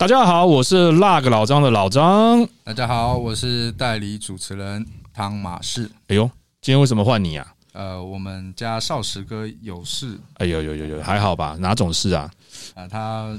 [0.00, 2.48] 大家好，我是那个老张的老张。
[2.64, 5.90] 大家好，我是代理主持人汤马士。
[6.08, 6.24] 哎呦，
[6.62, 7.46] 今天为什么换你啊？
[7.74, 10.18] 呃，我们家少时哥有事。
[10.38, 11.54] 哎呦呦呦呦，还好吧？
[11.60, 12.30] 哪种事啊？
[12.74, 13.38] 啊，他。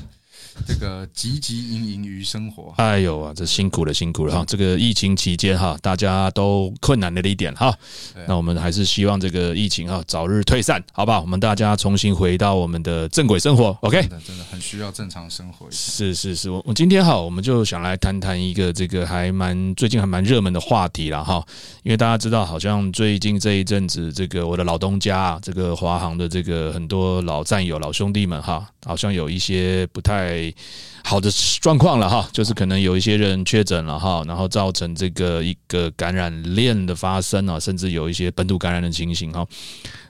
[0.67, 4.45] 这个汲汲营营于生活，哎呦啊，这辛苦了，辛苦了哈！
[4.47, 7.73] 这个疫情期间哈，大家都困难了一点哈。
[8.27, 11.21] 那我们还是希望这个疫情哈早日退散，好不好？
[11.21, 13.75] 我们大家重新回到我们的正轨生活。
[13.81, 15.65] OK，真的很需要正常生活。
[15.71, 21.43] 是是是，我我今天哈，我们就想来谈谈一个这个还蛮最近还蛮热门的话题了哈。
[21.83, 30.40] 因为大家知道，好像最近这一阵子，这个我的老东家啊，这个华航的这个很多老战友、老兄弟们哈，好像有一些不太。
[31.03, 39.45] 好的状况了哈，就是可能有一些人确诊了哈，然后造成这个一个感染链的发生啊，甚至有一些本土感染的情形哈。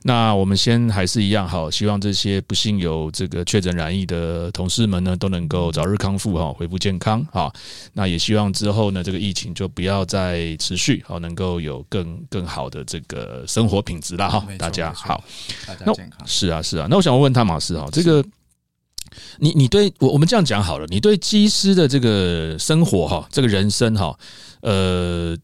[0.04, 7.52] 那我们先还是一样好，希望这些不幸有这个确诊染疫的同事们呢，都能够早日康复哈，恢复健康哈。
[7.94, 14.46] 那也希望之后呢，这个疫情就不要再持续好，能够有更更好的这个生活品质了哈。
[14.58, 15.24] 大家好，
[15.66, 16.88] 大家健康是啊是啊。
[16.90, 18.22] 那我想问汤马斯哈，这个。
[19.40, 24.18] 你你对我我们这样讲好了，你对机师的这个生活哈，这个人生哈，
[24.62, 25.38] 呃，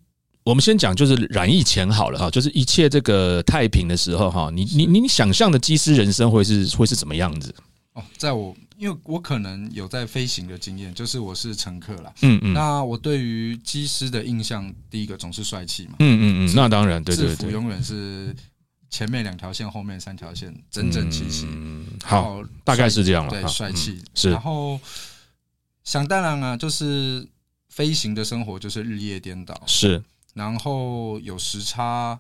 [0.44, 7.54] 我们先讲就是染疫前好了哈，就是一切这个太平的时候哈，你你你想象的机师人生会是会是怎么样子？
[7.94, 18.36] 哦，在我因为我可能有在飞行的经验，就是我是乘客啦，嗯嗯，那我对于机师的印象，第一个总是帅气嘛，嗯嗯嗯，那当然，对对对，永远是。
[18.90, 21.46] 前面两条线，后面三条线，整整齐齐。
[22.04, 23.32] 好，大概是这样了。
[23.32, 24.32] 对，帅气是。
[24.32, 24.80] 然后
[25.84, 27.28] 想当然啊，就是
[27.70, 29.60] 飞行的生活就是日夜颠倒。
[29.66, 30.04] 是。
[30.34, 32.20] 然后有时差，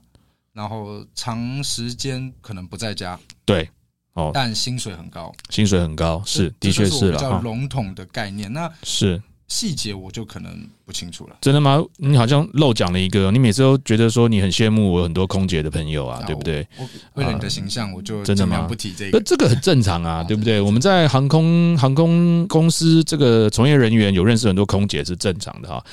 [0.54, 3.20] 然后长时间可能不在家。
[3.46, 3.70] 对。
[4.14, 4.32] 哦。
[4.34, 5.34] 但薪水很高。
[5.50, 8.52] 薪水很高，是，的确是比较笼统的概念。
[8.52, 9.22] 那是。
[9.48, 11.36] 细节我就可能不清楚了。
[11.42, 11.84] 真的吗？
[11.98, 16.66] 你好像漏讲了一个，你每次都觉得说你很羡慕我很多空姐的朋友啊，对不对？
[17.16, 18.62] 为了你的形象，我就真的吗？
[18.62, 20.62] 不提这个，这个很正常啊，对不对？
[20.62, 25.84] 我们在航空航空公司这个从业人员有认识很多空姐是正常的哈。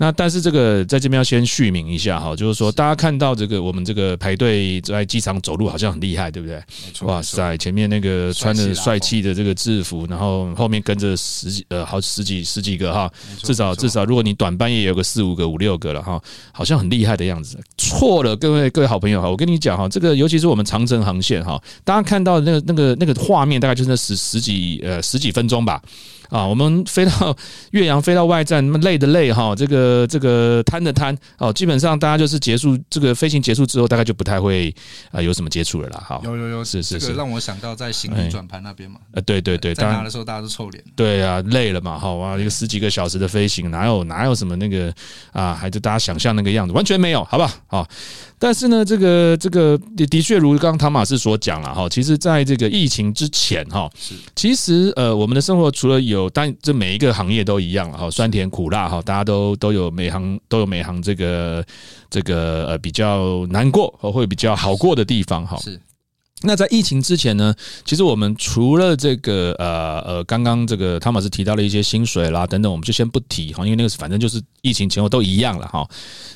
[0.00, 6.56] 那但是这个在这边要先续名一下哈，就是说大家看到这个我们这个排队在机场走路好像很厉害，对不对？
[6.86, 13.10] 没错哇塞，前面那个穿着帅气的这个制服，然后后面跟着十几呃好十几十几个哈，
[13.42, 16.18] 至少至少如果你短班也有个四五个五六个了哈，
[16.52, 17.58] 好像很厉害的样子。
[17.76, 25.82] 错了，各位各位好朋友哈，我跟你讲哈，这个尤其是我们长城航线哈，大家看到那个那个那个画面，大概就是那十十几呃十几分钟吧。
[26.28, 27.36] 啊，我们飞到
[27.70, 34.74] 岳阳，飞到外站，那么累的累哈，这个这个瘫的瘫哦，基本上大家就是结束这个飞行结束之后，大概就不太会
[35.10, 36.04] 啊有什么接触了啦。
[36.06, 39.00] 哈，有有有，是是是，让我想到在行李转盘那边嘛。
[39.12, 40.84] 呃，对对对，在拿的时候大家都臭脸。
[40.94, 44.92] 对啊，累了嘛，哈哇，一个十几个小时的飞行，哪有哪有什么那个
[45.32, 47.50] 啊，还是大家想象那个样子，完全没有，好吧？
[47.66, 47.86] 好。
[48.38, 61.64] 但是呢，这个这个的的确如刚刚唐马斯所讲了哈，其实在这个疫情之前哈，是其实呃，我们的生活除了有，但这每一个行业都一样了哈，酸甜苦辣哈，大家都都有每行都有每行这个
[62.08, 65.56] 这个呃比较难过和会比较好过的地方哈。
[65.58, 65.80] 是。
[66.42, 67.54] 那在疫情之前呢，
[67.84, 75.88] 其实我们除了这个呃呃，刚刚这个汤马斯提到了一些薪水啦等等，我们就先不提哈，因为那个反正就是疫情前后都一样了哈。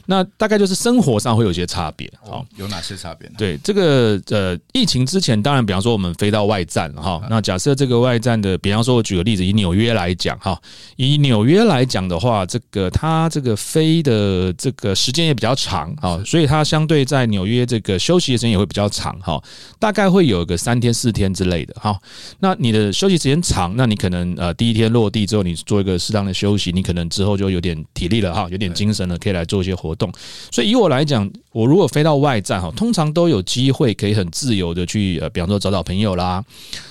[0.07, 3.35] 那大概就是生活上会有些差别，好，有哪些差别呢？
[3.39, 10.61] 对，这个呃，疫情之前，当然，比方说我们飞到外站哈，那假设这个外站的，比方说我举个例子，以纽约来讲哈，
[10.97, 19.41] 以纽约来讲的话，这个它这个飞的这个时间也比较长啊，所以它相对在纽约这个休息的时间也会比较长哈，
[19.79, 21.97] 大概会有个三天四天之类的哈。
[22.41, 29.92] 那你的休息时间长，那你可能呃第一天落地之后，你做一个适当的休息，你可能之后就有点体力了哈，有点精神了，可以来做一些活。
[29.92, 30.10] 活动，
[30.50, 36.42] 所以以我来讲，我如果飞到外站哈，通常都有机会可以很自由的去呃，比方说找找朋友啦，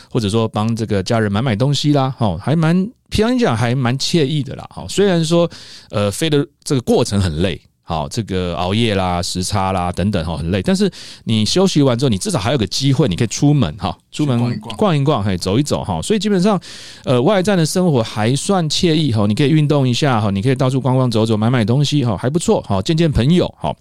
[0.07, 4.85] 或者说帮这个家人买买东西啦，哈，还蛮平常讲还蛮惬意的啦，哈。
[4.87, 5.49] 虽然说
[5.89, 7.59] 呃飞的这个过程很累。
[7.91, 10.61] 好，这个熬夜啦、时差啦等等哈，很累。
[10.61, 10.89] 但是
[11.25, 16.01] 你休息完之后，你至少还有个机会，你可以出门哈，出门逛一逛，嘿，走一走哈。
[16.01, 16.57] 所以基本上，
[17.03, 19.25] 呃，外站的生活还算惬意哈。
[19.27, 23.75] 你可以运动一下哈，你可以到处逛逛走走，买买东西哈，还不错哈，见见朋友哈。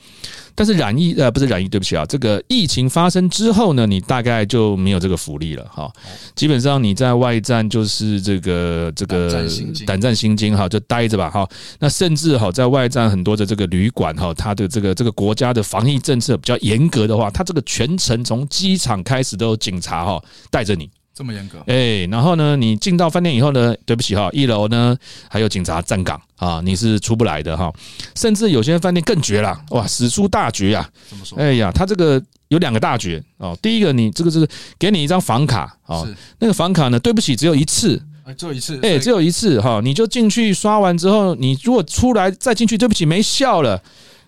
[0.55, 5.91] 但是染疫呃不是染疫，对不起啊，这个疫情发生之后呢，你大概就没有这个福利了哈。
[6.35, 9.49] 基本上你在外站就是这个这个
[9.87, 11.49] 胆战心惊哈，就待着吧哈。
[11.79, 20.91] 那甚至哈，在外站很多的这个旅馆哈，它的这个这个国家的防疫政策比较严格的话，它这个全程从机场开始都有警察哈带着你。
[21.15, 21.59] 这么严格？
[21.67, 24.97] 哎，然后呢，你进到饭店以后呢，对不起哈，一楼呢
[25.29, 27.73] 还有警察站岗啊，你是出不来的哈。
[28.15, 30.89] 甚至有些饭店更绝了，哇，使出大绝啊！
[31.09, 31.39] 怎么说？
[31.39, 33.57] 哎呀，他这个有两个大绝哦。
[33.61, 34.49] 第一个，你这个是
[34.79, 36.09] 给你一张房卡哦，
[36.39, 38.01] 那个房卡呢，对不起，只有一次。
[38.39, 43.83] 只有一次，哎，只有一次哈，你就进去刷完之后，你如果出来再进去，对不起，没效了，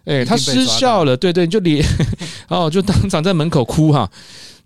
[0.04, 1.80] 哎，他失效了，对对，就你
[2.48, 4.10] 哦，就当场在门口哭哈。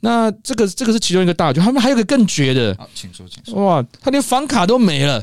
[0.07, 5.21] 那这个这个是其中一个大绝，他们还有个更绝的，请说，请说，哇，他连房卡都没了。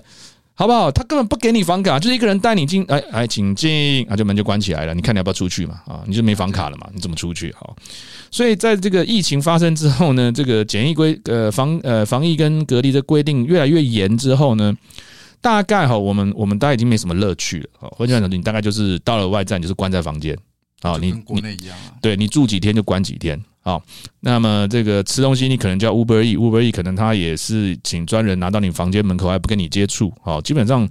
[0.56, 0.92] 好不好？
[0.92, 4.94] 他根本不给你房卡，就是一个人带你进，哎哎，请进，啊，就门就关起来了。
[4.94, 5.82] 你看你要不要出去嘛？
[5.88, 6.88] 啊，你就没房卡了嘛？
[6.94, 7.52] 你怎么出去？
[7.58, 7.76] 好，
[8.30, 14.72] 所以在这个疫情发生之后呢，这个检疫规呃防呃防疫跟隔离的规定越来越严之后呢，
[15.42, 17.70] 大概哈，我们我们大概已经没什么乐趣了。
[17.80, 20.38] 好，或者讲你大概就是到了外站就是关在房间，
[20.82, 23.44] 啊，你国内一样啊，对你住几天就关几天。
[23.64, 23.84] 好，
[24.20, 30.14] 那么这个吃东西你可能叫 Uber E，Uber E 可能他也是请专人拿到你房间门口，还不跟你接触。
[30.22, 30.88] 好，基本上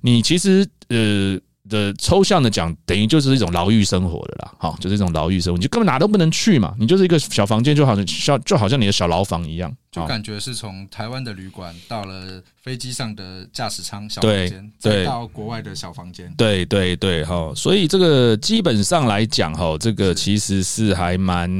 [0.00, 1.38] 你其实呃。
[1.72, 21.50] 的抽象的讲，等于就是一种牢狱生活的啦，好，就是一种牢狱生活，你就根本哪都不能去嘛，你就是一个小房间，就好像像就好像你的小牢房一样，就感觉是从台湾的旅馆到了飞机上的驾驶舱小房间，再到国外的小房间，对对对，哈，所以这个基本上来讲，哈，这个其实是还蛮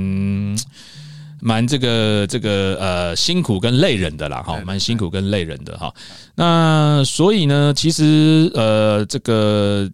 [1.41, 5.93] 蛮这个这个呃辛苦跟累人的啦，哈，蛮辛苦跟累人的哈，
[6.35, 9.91] 那所以呢，其实呃这个。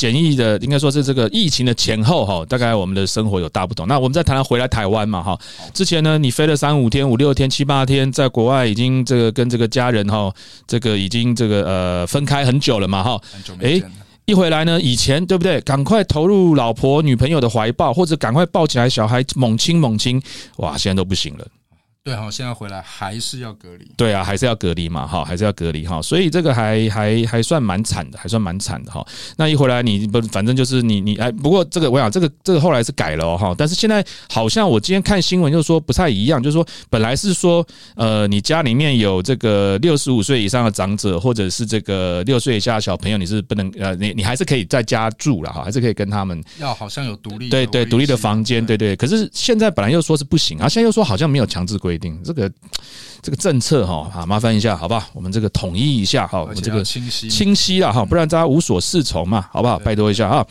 [0.00, 3.86] 检疫的应该说是这个疫情的前后哈，大概我们的生活有大不同。
[3.86, 5.38] 那我们再谈谈回来台湾嘛哈，
[5.74, 10.32] 之前呢你飞了三五天、五六天、七八天，在国外已经这个跟这个家人哈，
[10.66, 13.20] 这个已经这个呃分开很久了嘛哈。
[13.60, 13.78] 哎，
[14.24, 15.60] 一回来呢，以前对不对？
[15.60, 20.18] 赶快投入老婆女朋友的怀抱，或者赶快抱起来小孩猛亲猛亲，
[20.56, 21.46] 哇，现在都不行了。
[22.02, 23.86] 对哈，现在回来还是要隔离。
[23.94, 29.06] 对啊，还是要隔离嘛，哈，还是要隔离哈，所以这个还还还算蛮惨的，还算蛮惨的哈。
[29.36, 34.02] 那一回来你不，反正就是你你哎，不过这个我想这个这个后来是改了哈，但是现在
[34.32, 37.64] 好像我今天看新闻就说不太一样，就是说本来是说
[37.96, 48.96] 呃，你家里面有这个六十五岁以上的长者，或者是这个六岁以下的小朋友，你是不能呃，你你还是可以在家住了哈，还是可以跟他们要好像有独立对对独立的房间，对对。
[48.96, 51.89] 可是现在本来又说是不行啊，现在又说好像没有强制规。
[51.90, 52.48] 规定这个
[53.20, 55.08] 这个政策哈啊，麻烦一下好不好？
[55.12, 59.76] 我们这个统一一下哈，我们这个清晰清晰了哈，不然大家无所适从嘛，好不好？
[59.80, 60.46] 拜托一下哈。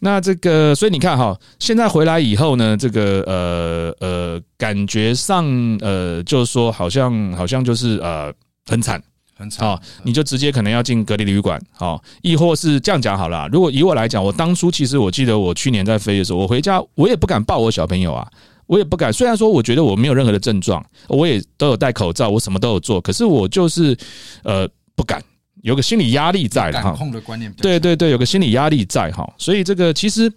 [0.00, 5.46] 那这个，所以你看哈，现在回来以后呢，这个呃呃，感觉上
[5.80, 8.30] 呃，就是说好像好像就是呃
[8.66, 9.02] 很惨
[9.34, 13.48] 很惨啊，你就直接可能要进隔离旅馆，好，亦或是这样讲好了。
[13.50, 18.28] 如果以我来讲，我当初其实我记得我去年在飞的时候，我回家我也不敢抱我小朋友啊。
[18.66, 23.96] 我也不敢，虽然说我觉得我没有任何的症状，我也都有戴口罩，我什么都有做，可是我就是
[24.42, 25.22] 呃不敢，
[25.62, 26.92] 有个心理压力在哈。
[26.92, 30.32] 控的观念，对对对，有个心理压力在哈，所以这个其实。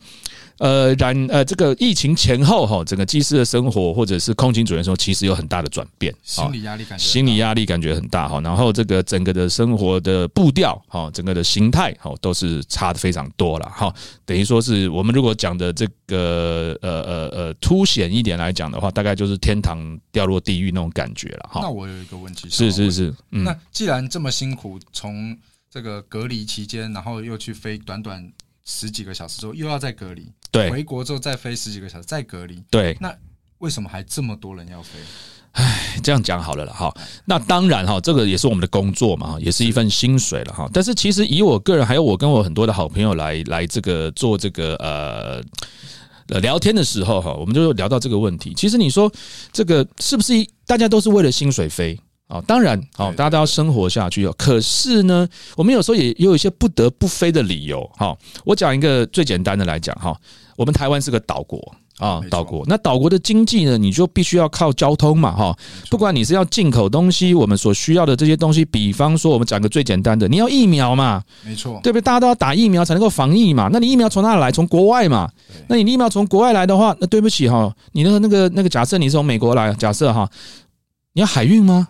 [0.60, 8.42] 呃，然呃，这个疫情前后哈，整个机师的生活或者是空勤主任说，其实有很大的转变，心理压力感，心理压力感觉很大哈。
[8.42, 13.94] 然后这个整个的生活的步调哈，整个的形态哈，都是差的非常多了哈。
[14.26, 19.78] 等于说是我们如果讲的这个呃呃呃凸显一点来讲的话，大概就是天堂
[20.12, 21.60] 掉落地狱那种感觉了哈。
[21.62, 25.38] 那我有一个问题，是是是，那既然这么辛苦，从
[25.70, 28.32] 这个隔离期间，然后又去飞短短。
[28.70, 32.96] 十几个小时之后又要再隔离，对，回国之后再飞十几个小时再隔离，对。
[33.00, 33.16] 那
[33.60, 35.00] 为什么还这么多人要飞？
[35.54, 36.94] 唉，这样讲好了了哈。
[37.24, 40.70] 那当然哈，这个也是我们的工作嘛，也是一份薪水了哈。
[40.74, 45.42] 但是其实以我个人，还有我跟我很多的好朋友来来这个做这个呃
[46.28, 48.54] 呃聊天的时候哈，我们就聊到这个问题。
[48.54, 49.10] 其实你说
[49.54, 50.34] 这个是不是
[50.66, 51.98] 大家都是为了薪水飞？
[52.28, 54.36] 啊，当然，好，大家都要生活下去哦。
[54.38, 57.90] 可是呢，我们有时候也也有一些不得不飞的理由。
[57.96, 60.14] 哈，我讲一个最简单的来讲，哈，
[60.58, 62.66] 我们台湾是个岛国啊，岛国。
[62.68, 65.58] 那岛国的经济呢，你就必须要靠交通嘛，哈。
[65.90, 72.02] 不管你是要进口东西，我们所需要的这些东西，比方说，我们讲个最简单的，你要疫苗嘛，没错，对不对？
[72.02, 73.70] 大家都要打疫苗才能够防疫嘛。
[73.72, 74.52] 那你疫苗从哪来？
[74.52, 75.32] 从国外嘛。
[75.70, 80.30] 那你疫苗从国外来的话，那对不起哈，你那个那个那个假设你是从美国来，假设哈，
[81.14, 81.88] 你要海运吗？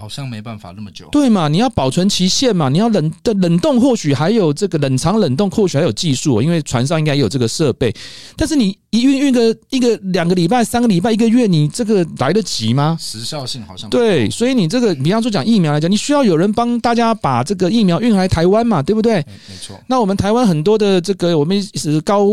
[0.00, 1.46] 好像没办法那么久，对嘛？
[1.48, 2.70] 你要保存期限嘛？
[2.70, 7.94] 你要冷的冷冻，或许还有这个冷藏冷冻，或许还有技术，因为船上应该有这个设备。
[8.36, 12.96] 但是你一运运个一个两个礼拜、三个礼拜、一个月，你这个来得及吗？
[12.98, 19.16] 时效性好像对，所以你这个，比方说讲疫苗来讲，你需要有人帮大家把这个疫苗运来台湾嘛，对不对？
[19.16, 19.78] 没错。
[19.86, 22.26] 那我们台湾很多的这个，我们是高。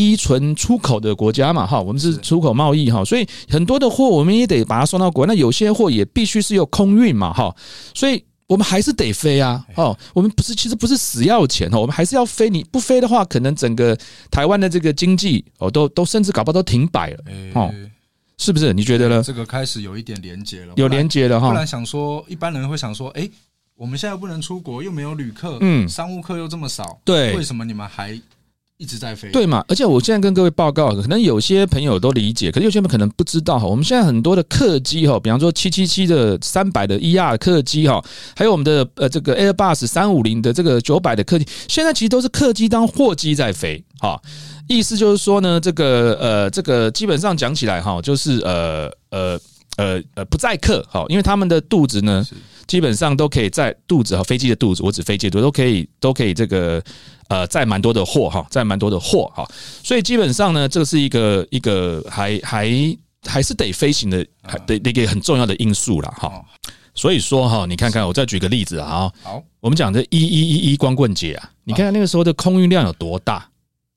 [0.00, 7.54] 依存出口的国家嘛，哈，我们是出口贸易哈，所以很多的货我们也得把它送到国外，那有些货也必须是有空运嘛，哈，
[7.94, 13.96] 所以我们还是得飞啊，哦，我们不是其实不是死要钱哦，我们还是要飞，你不飞的话，可能整个
[14.30, 17.18] 台湾的这个经济哦，都都甚至搞不好都停摆了，
[17.54, 17.72] 哦。
[18.42, 18.72] 是不是？
[18.72, 19.22] 你觉得呢？
[19.22, 21.50] 这个开始有一点连接了，有连接了哈。
[21.50, 23.28] 不然想说，一般人会想说，哎，
[23.76, 28.18] 我们现在不能出国，又没有旅客，嗯，商务客又这么少，对，为什么你们还
[28.80, 29.30] 一直在飞？
[29.30, 29.62] 对嘛？
[29.68, 33.66] 而且我现在跟各位报告，可能有些朋友都理解，可是有些人可能不知道哈。
[33.66, 38.02] 我们现在很多的客机哈，比方说七七七的三百的 ER 客机哈，
[38.34, 44.18] 还有我们的呃这个 Airbus 三五零的这个九百的客机，现在其实都是客机当货机在飞哈。
[44.66, 49.38] 意思就是说呢，这个呃，这个基本上讲起来哈，就是呃呃
[49.76, 52.24] 呃呃不载客哈，因为他们的肚子呢，
[52.70, 56.80] 基本上都可以在肚子和，飞机的肚子，我指飞机的肚都可以都可以这个
[57.26, 59.44] 呃载蛮多的货哈，载蛮多的货哈，
[59.82, 62.70] 所以基本上呢，这是一个一个还还
[63.26, 66.44] 还是得飞行的，还得一个很重要的因素了哈。
[66.94, 73.44] 所以说哈，你看看我再举个例子啊，好，我们讲这一一一一光棍节啊，你看看那个时候的空运量有多大。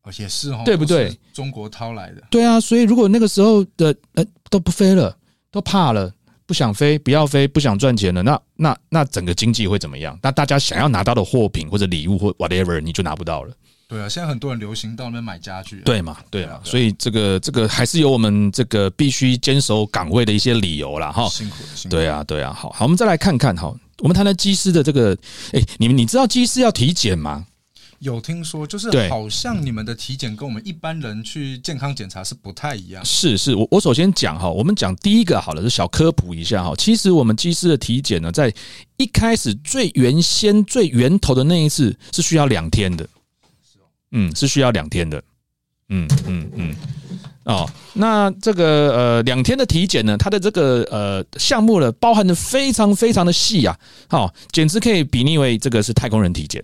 [0.01, 1.15] 而且是哦，对不对？
[1.31, 5.15] 中国掏来的，对啊，所以如果那个时候的呃都不飞了，
[5.51, 6.11] 都怕了，
[6.45, 10.17] 不想飞，不要飞，不想赚钱了，那那那整个经济会怎么样？
[10.21, 13.53] 那大家想要拿到的货品或者礼物或 whatever，你就拿不到了。
[13.87, 16.17] 对啊，现在很多人流行到那边买家具，对嘛？
[16.31, 21.27] 对啊，所以这个这个还是有我们这个必须坚守岗位的一些理由啦哈。
[21.29, 21.95] 辛苦辛苦。
[21.95, 25.15] 对啊，对啊，好好，我们再来看看哈，我们谈谈机师的这个，
[25.51, 27.45] 哎，你们你知道机师要体检吗？
[28.03, 33.03] 有听说，就是好像你们的体检跟我们一般人去健康检查是不太一样。
[33.05, 36.73] 是是，我我首先讲哈，我们讲第一个好了，是小科普一下哈。
[36.77, 38.53] 其实我们机师的体检呢，在
[38.97, 43.07] 一开始最原先最源头的那一次是需要两天的，
[44.11, 45.23] 嗯，是需要两天的，
[45.87, 46.75] 嗯嗯嗯，
[47.45, 53.79] 哦，那这个呃两天的体检呢，它的这个呃项目呢，包含的非常非常的细啊，
[54.09, 56.61] 好，简直可以比拟为这个是太空人体检。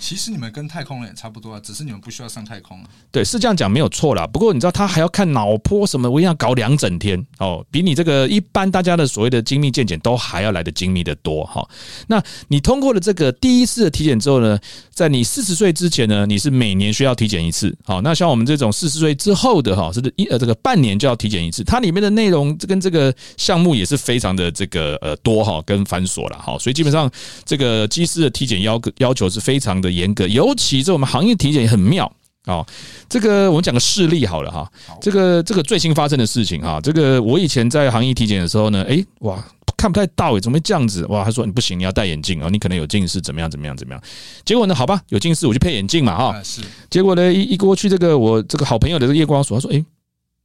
[0.00, 2.78] 其实你们跟太空人也差不多啊，只是你们不需要上太空。
[3.10, 4.26] 对，是这样讲没有错啦。
[4.26, 11.68] 不过你知道他还要看脑波什么，我要搞两整天哦，比你这个一般大家的所谓的精密健检都还要来的精密的多哈。
[12.06, 14.58] 那你通过了这个第一次的体检之后呢，
[14.90, 17.76] 在你四十岁之前呢，你是每年需要体检一次。
[17.84, 21.64] 好，那像我们这种四十岁之后的哈，是一呃这个半年就要体检一次。
[21.64, 26.56] 它里面的内容跟这个项目也是非常的这个呃多哈，跟繁琐了哈。
[26.58, 27.10] 所以基本上
[27.44, 29.87] 这个机师的体检要要求是非常的。
[29.90, 32.10] 严格，尤其这我们行业体检也很妙
[32.44, 32.64] 啊。
[33.08, 34.70] 这个我们讲个事例好了哈。
[35.00, 39.42] 这个这个最新发生的事情哈，这个我以前在行业体检的时候呢，哎哇，
[39.76, 41.06] 看不太到诶，怎么会这样子？
[41.06, 44.02] 哇，他说你不行，你要戴眼镜哦，你可能有近视，怎么样怎么样怎么样？
[44.44, 46.42] 结果呢，好吧，有近视我就配眼镜嘛哈。
[46.42, 46.62] 是。
[46.90, 49.84] 结果呢，一一过去这个我这个好朋友的这个夜光所，他说哎，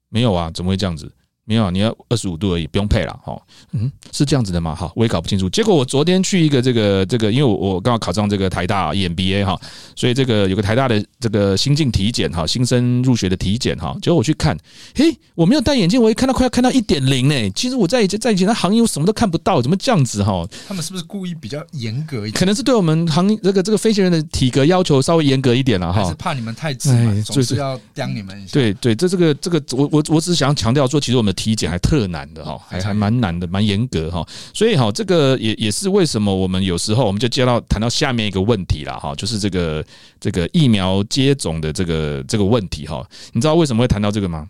[0.09, 1.11] 没有啊，怎么会这样子？
[1.45, 3.37] 没有，你要二十五度而已，不用配了，哈，
[3.73, 4.73] 嗯，是这样子的吗？
[4.73, 5.49] 哈，我也搞不清楚。
[5.49, 9.59] 结果我昨天去一个这个这个，因为我我刚好考上这个台大 EMBA 哈，
[9.93, 14.57] 所以这个有个台大的这个新进体检哈，新生入学的体检哈，结果我去看，
[14.95, 17.49] 嘿，我没有戴眼镜，我一看到快要看到一点零呢。
[17.51, 20.47] 其实我在以前在以前的行业我什么都看不到，怎么这样子哈？
[20.65, 22.33] 他们是不是故意比较严格一点？
[22.33, 28.53] 可能是对我们行这个这个飞行员的体格要求稍微严格一点了哈，是怕你们太自满，总是要刁你们一下。
[28.53, 32.03] 对对，这这个这个，我我我只是想强调说，其实我们的体检还特。
[32.13, 39.83] 难的哈，还还蛮难的，蛮严格哈，所以哈，这个也也是为什么我们有时候我们就接到谈到下面一个问题了哈，就是这个
[40.19, 44.47] 这个疫苗接种的这个这个问题哈，你知道为什么会谈到这个吗？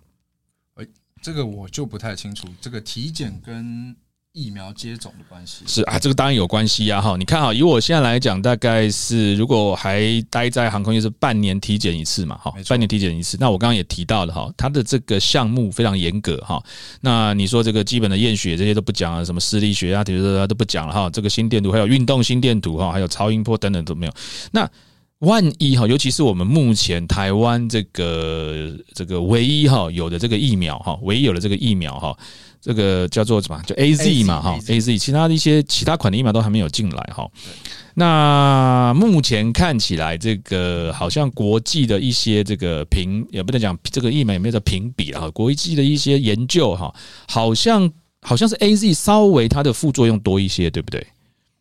[0.75, 0.86] 哎，
[1.22, 3.96] 这个我就不太清楚，这个体检跟。
[4.34, 7.16] 疫苗接种的关系是啊，这个当然有关系呀哈。
[7.18, 13.38] 你看哈，以我现在来讲，大概是如果还待在航空业是半年体检一次嘛哈，半年体检一次。
[13.40, 16.60] 那我刚刚也提到了哈，它的这个项目非常严格哈。
[17.02, 21.08] 那你说这个基本的验血这些都不讲了，什么视力学啊、体质都不讲了哈。
[21.12, 24.13] 这个心电图还有运动心电图哈，还有超音波等等都没有。
[24.52, 24.68] 那
[25.24, 32.18] 万一哈，尤其是我们目前台湾这个这个唯一哈有的这个疫苗哈，唯一有的这个疫苗哈。
[32.65, 33.62] 这个叫做什么？
[33.65, 37.30] 就 A Z 嘛，哈，A Z，其他的一些其他款的疫苗都还没有进来，哈。
[37.94, 45.30] 那目前看起来，这个好像国际的一些这个评，也不能讲这个疫苗有没有评比啊？
[45.32, 46.96] 国际的一些研究，哈，
[47.27, 51.06] 好像好像是 A Z 稍微它的副作用多一些，对不对？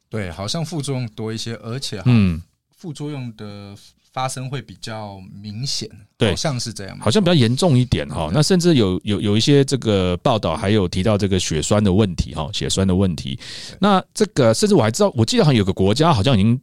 [0.09, 2.41] 对，好像副作用多一些，而且嗯，
[2.83, 3.75] 副作用的。
[4.13, 8.31] 发生会比较明显，对，好像是这样，好像比较严重一点哈。
[8.31, 13.41] 那甚至有有有一些这个报道，还有提到这个血栓的问题哈，血栓的问题。
[13.81, 16.61] 那这个甚至我还知道，我记得好像有个国家好像已经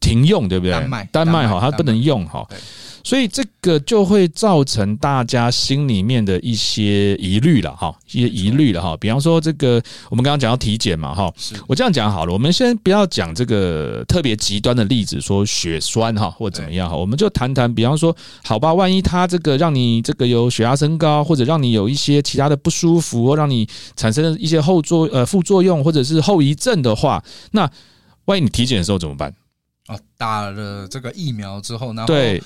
[0.00, 0.72] 停用，对不对？
[0.72, 2.44] 丹麦，丹麦哈，它不能用哈。
[3.08, 8.94] 所以这个就会造成大家心里面的一些疑虑了哈，一些疑虑了哈。
[8.98, 11.32] 比方说这个，我们刚刚讲到体检嘛哈，
[11.66, 27.70] 我这样讲好了，我们先不要讲这个特别极端的例子，说血栓哈或怎么样哈，我们就谈谈，比方说，好吧，万一他这个让你这个有血压升高，或者让你有一些其他的不舒服，或让你产生一些后作呃副作用或者是后遗症的话，那
[28.26, 29.34] 万一你体检的时候怎么办？
[29.86, 32.42] 啊，打了这个疫苗之后，然后对，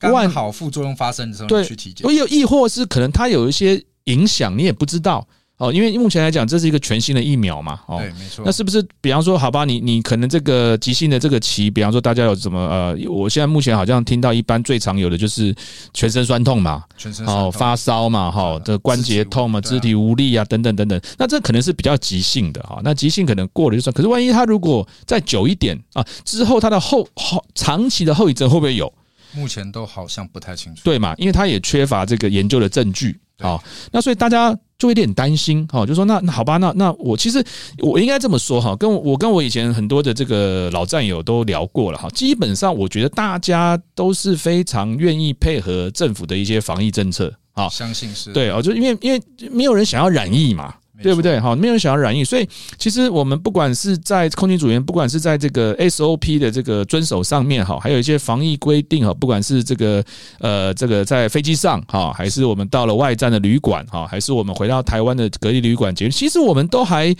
[0.00, 5.26] 刚好副作用发生的时候去体检，有亦或是可能它有一些影响，你也不知道。
[5.58, 8.42] 哦，因为目前来讲这是一个全新的疫苗嘛，哦，对，没错。
[8.46, 15.54] 那是不是比方说，好吧，你你可能这个急性的这个期，比方说大家有什么呃，我现在目前好像听到一般最常有的就是
[15.92, 28.90] 全身酸痛嘛，全身哦发烧嘛，哈这关节痛嘛，肢体无力啊等等等等，那这可能是比较急性的哈，那急性可能过了就算，可是万一他如果再久一点啊，之后他的后后长期的后遗症会不会有？
[29.32, 31.14] 目前都好像不太清楚，对嘛？
[31.16, 33.62] 因为他也缺乏这个研究的证据啊。
[33.92, 37.44] 那所以大家就有点担心哈，就说那那好吧，那那我其实
[37.78, 42.08] 我应该这么说哈，跟我跟我以前很多的这个老战友都聊过了哈。
[42.10, 50.74] 基本上我觉得大家都是非常愿意配合政府的一些防疫政策啊，相信是对哦，就因为因为没有人想要染疫嘛。
[51.02, 51.40] 对不对？
[51.40, 60.04] 哈，没有人想要染疫，所以其实我们不管是在空勤组员，不管是在这个 SOP 的这个遵守上面，哈，还有一些防疫规定，哈，不管是这个
[60.38, 67.14] 呃，这个在飞机上，哈，还是我们到了外站的旅馆，哈，还是我们回到台湾的隔离旅馆，其实其实我们都还，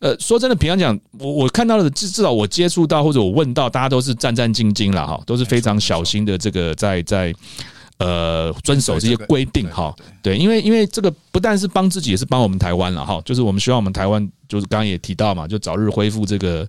[0.00, 7.32] 呃，说真的，平常讲，我我看到的至至少我接触到或者我问到，大家都是战战兢兢了，哈，都是非常小心的，这个在在。
[7.98, 13.22] 呃，遵守这些规定哈，对，因为因为这个不但是帮自己，也是帮我们台湾了哈。
[13.24, 16.68] 就是我们希望我们台湾，就是刚刚也提到嘛，就早日恢复这个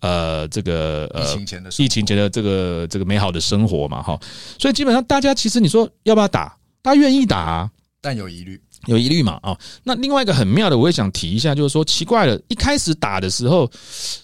[0.00, 4.20] 呃这个呃疫情前的疫情前的这个这个美好的生活嘛哈。
[4.58, 7.68] 所以基本上大家其实你说要不要打，大家愿意打，
[8.02, 9.56] 但有疑虑，有疑虑嘛啊。
[9.82, 13.68] 那另外一个很妙的，我也想提一下，就是说奇怪了，一开始打的时候，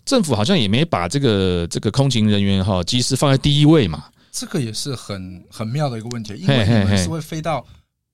[0.05, 4.05] 政府好像也没把这个这个空勤人员哈，机师放在第一位嘛。
[4.33, 7.65] 这个也是很很妙的一个问题，因为你们是会飞到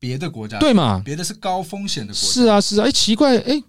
[0.01, 1.01] 别的国家，对嘛？
[1.05, 2.87] 别的是高风险的国家，是啊，是啊。
[2.87, 3.63] 哎，奇怪，哎，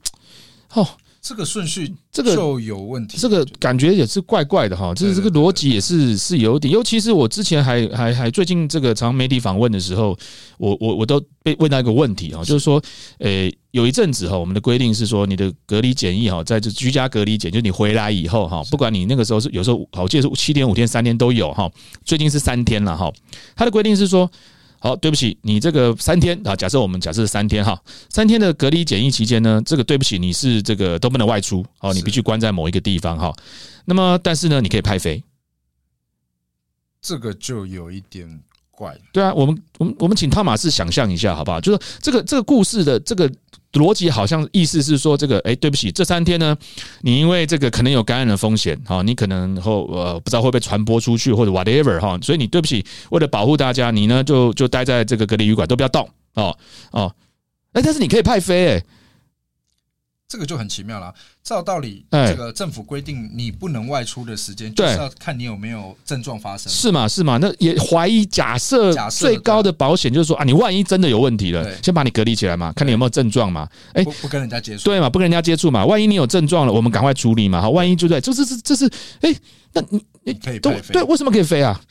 [0.73, 0.86] 哦，
[1.21, 4.93] 这个顺序这个就有问题，这个感觉也是怪怪的哈。
[4.93, 10.17] 就是这个逻辑也是是有点，尤其是我之前还还还最近这个常媒体访问的时候，
[10.58, 12.82] 我我我都被问到一个问题哈，就是说，
[13.19, 13.53] 诶。
[13.71, 21.69] 有一阵子哈，我们的规定是说，你的隔离检疫哈，在这居家隔离检，就你回来以后哈，不管你那个时候是有时候，我记得是七天、五天、三天都有哈。
[22.03, 23.13] 最近是三天了哈。
[23.55, 24.27] 他的规定是说，
[24.80, 33.34] 好，对不起，你这个三天啊，假设我们假设三天哈，三天的隔离检疫期间呢，这个对不起，你是这个都不能外出哦，你必须关在某一个地方哈。
[33.86, 35.22] 那么，但是呢，你可以派飞，
[37.02, 38.42] 这个就有一点
[38.80, 38.98] 怪。
[39.12, 41.60] 对啊，我们我们我们请汤马士想象一下好不好？
[41.60, 43.30] 就是这个这个故事的这个。
[43.74, 46.58] 逻辑好像意思是说，这个哎，对不起，这三天呢，
[47.02, 56.58] 你因为这个可能有感染的风险，哈，你可能后呃不知道会不会传播出去或者 whatever 哈，所以你对不起，为了保护大家，你呢就就待在这个隔离旅馆，都不要动哦
[56.89, 57.13] 哦，
[57.74, 58.84] 哎，但是你可以派飞哎。
[60.30, 61.12] 这个就很奇妙了。
[61.44, 66.72] 照道理，这个政府规定你不能外出的时间，就是要看你有没有症状发生。
[66.72, 67.08] 是嘛？
[67.08, 67.38] 是嘛？
[67.38, 73.68] 那也怀疑假设最高的保险就是说啊，你万一真的有问题了，先把你隔离起来嘛，看你有没有症状嘛。
[73.94, 75.10] 哎，不跟人家接触，对嘛？
[75.10, 75.84] 不跟人家接触嘛。
[75.84, 77.60] 万一你有症状了，我们赶快处理嘛。
[77.60, 78.86] 好，万一就在，这是这这是
[79.22, 79.36] 哎，
[79.74, 81.82] 那你你可以飞，对，为什么可以飞啊？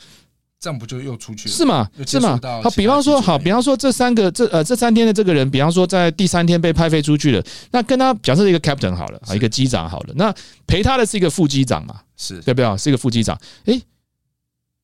[0.61, 1.55] 这样不就又出去了？
[1.55, 1.89] 是吗？
[2.05, 2.39] 是吗？
[2.63, 10.35] 好，比方说，好，比方说这三个这呃这三天的这个人，比方说在第三天被派飞出去了，那跟他假设一个 captain 好了，啊，一个机长好了，那
[10.67, 12.01] 陪他的是一个副机长嘛？
[12.17, 12.77] 是对不对？
[12.77, 13.39] 是一个副机长。
[13.67, 13.81] 诶，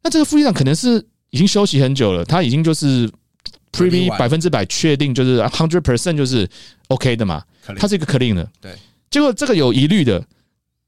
[0.02, 3.10] 那这个副机长可能是已经休息很久了，他已经就是
[3.72, 6.48] pretty 百分之百确定就是 hundred percent 就是
[6.86, 7.42] OK 的嘛？
[7.76, 8.72] 他是一个 clean 的，对。
[9.10, 10.24] 结果这个有疑虑的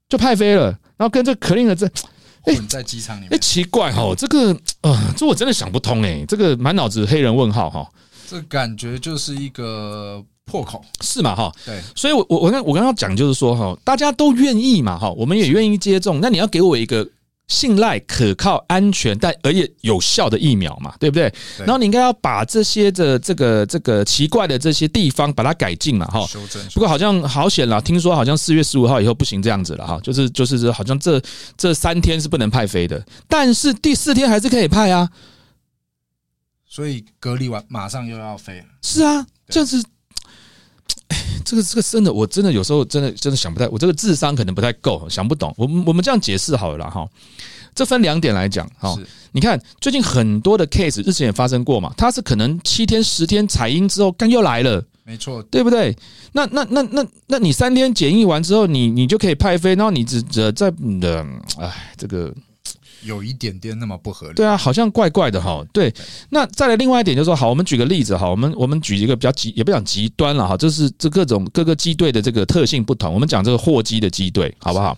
[0.07, 1.89] 就派飞了，然后跟这 clean 的这。
[2.55, 7.87] 混在机场里面，哎，奇怪哈，这个呃，这我真的想不通哎，这个满脑子黑人问号哈，
[8.29, 11.51] 这感觉就是一个破口，是嘛哈？
[11.65, 17.07] 对，所以我我我刚我刚刚讲就是说哈，大家都愿意嘛哈，我们也愿意接种，那你要给我一个。
[17.47, 21.33] 信赖、可靠、安全，但而且有效的疫苗嘛，对不对？
[21.59, 26.25] 然后你应该要把这些的这个这个奇怪的这些地方把它改进嘛，哈。
[26.27, 26.61] 修正。
[26.73, 31.21] 不过好像好险了，听说好像四月十五号以后不行这样子了哈，就是就是好像这
[31.55, 35.09] 这三天是不能派飞的，但是第四天还是可以派啊。
[36.67, 38.61] 所以隔离完马上又要飞。
[38.81, 39.81] 是啊，就是。
[41.47, 45.53] 这个这个真的，我真的有时候真的真的想不太，我这个智商可能不太够，想不懂。
[45.55, 47.07] 我们我们这样解释好了哈。
[47.73, 48.93] 这分两点来讲，哈，
[49.31, 55.95] 你看最近很多的 case 之前也发生过嘛，它是可能七天十天采阴之后，刚又来了，没错，对不对？
[56.33, 61.25] 那那那那那你三天检疫完之后，你你就可以派飞，然后你只只在的，
[61.59, 62.33] 哎，这个。
[63.07, 65.65] 有一点点那么不合理，对啊，好像怪怪的哈。
[65.73, 65.91] 对，
[66.29, 73.13] 那再来另外一点就是说，好，我们举个例子哈，我们我们举一个比较极，也不讲极端了哈，就是这各种各个机队的这个特性不同。
[73.13, 74.97] 我们讲这个货机的机队好不好？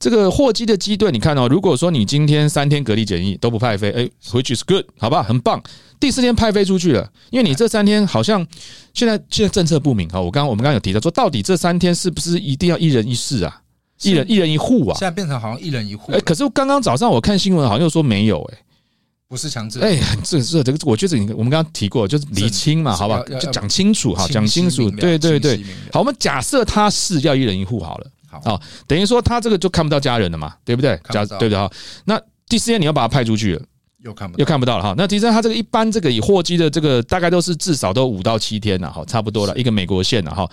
[0.00, 5.60] 这个货机的机队，你看哦，如果说你今天三天隔离检疫都不派飞，哎，which is good，好吧，很棒。
[5.98, 8.46] 第四天派飞出去了，因为你这三天好像
[8.94, 10.20] 现在现在政策不明哈。
[10.20, 13.60] 我刚我们刚刚有提到说，到底这三天是不是一定要一人一室啊？
[14.02, 14.96] 一人一人一户啊！
[14.98, 16.12] 现在变成好像一人一户。
[16.12, 18.58] 哎，可是刚刚早上我看新闻，好像又说没有哎，
[19.28, 19.80] 不是强制。
[19.80, 23.22] 哎，这这这个，我觉得我们刚刚提过，就是厘清嘛，好不好？
[23.24, 24.90] 就讲清楚哈，讲清楚。
[24.90, 28.06] 对对对，好，我们假设他是要一人一户好了，
[28.44, 30.98] 好，等于说他这个就看不到家人了嘛，对不对？
[31.10, 31.70] 假对的哈。
[32.04, 33.62] 那第四天你要把他派出去了，
[34.04, 34.94] 又看不又看不到了哈。
[34.96, 40.48] 那其实他这个一般这个以货机的这个大概都是至少都五到七天了哈，差不多了一个美国线了哈。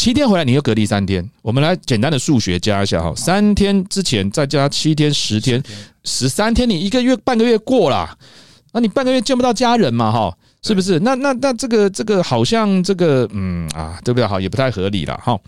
[0.00, 1.30] 七天回来，你又隔离三天。
[1.42, 5.62] 我们来简单的数学加一下哈，三天之前再加七天，十天，
[6.04, 8.16] 十三天，你一个月半个月过了，
[8.72, 10.34] 那你半个月见不到家人嘛哈？
[10.62, 10.98] 是不是？
[11.00, 14.26] 那那那这个这个好像这个嗯啊，对不对？
[14.26, 15.38] 好，也不太合理了哈。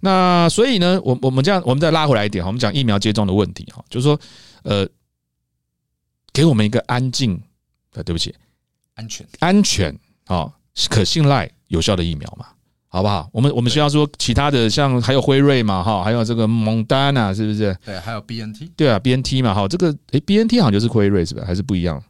[0.00, 4.20] 那所以呢，我我们这样，我们再拉回来一点哈，我们讲疫苗接种的问题哈，就是说
[4.64, 4.86] 呃，
[6.34, 7.32] 给我们一个安静
[7.94, 8.34] 啊，对不起，
[8.96, 10.52] 安全安全啊，
[10.90, 12.44] 可信赖有效的疫苗嘛。
[12.88, 13.28] 好不好？
[13.32, 17.76] 我们我们需要说其他的，像还有辉瑞嘛，哈，还有这个蒙丹娜，是不是？
[17.84, 18.70] 对，还有 B N T。
[18.76, 21.42] 对啊，B N T 嘛，哈，这个诶 b N T 好像就是辉瑞是吧？
[21.46, 22.02] 还是不一样？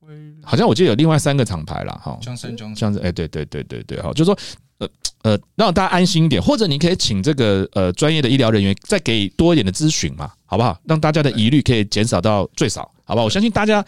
[0.00, 0.08] 辉
[0.42, 2.18] 好像我记得有另外三个厂牌啦，哈。
[2.20, 4.38] 江森江这样子，哎，对对对对对，哈，就是说，
[4.78, 4.88] 呃
[5.22, 10.78] 呃，让大家安心一点，或者你可以请这个呃专业的医疗人员再给多一点的咨询嘛，好不好？
[10.84, 12.90] 让大家的疑虑可以减少到最少。
[13.10, 13.84] 好吧，我相信大家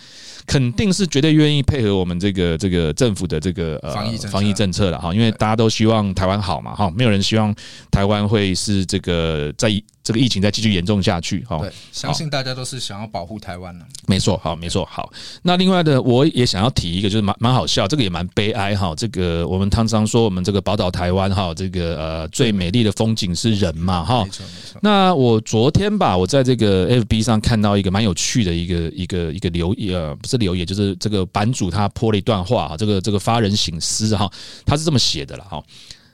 [0.47, 7.55] 肯定是绝对愿意配合我们这个这个政府的这个呃防疫防疫政策了哈，因为大家都希望台湾好嘛哈，没有人希望
[7.91, 9.71] 台湾会是这个在。
[10.05, 11.61] 这个疫情再继续严重下去，哈，
[11.93, 15.13] 相信大家都是想要保护台湾的，没错，好，没错，好。
[15.43, 18.93] 那另外的，我也想要提一个，就是蛮蛮好笑，这个也蛮悲哀哈。
[18.97, 24.81] 这个我们常常说，我们这个宝岛台湾哈，这个呃最美丽的风景是人嘛，哈，没错没错。
[24.83, 34.31] 那我昨天吧，我在这个 FB 上看到一个蛮有趣的一个一个一个留呃不是留言，就是这个版主他泼了一段话哈，这个这个发人省思哈，
[34.65, 35.63] 他是这么写的了哈，